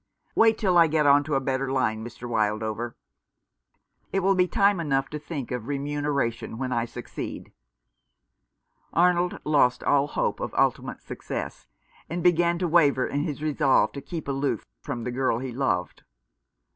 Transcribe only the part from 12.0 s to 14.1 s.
and began to waver in his resolve to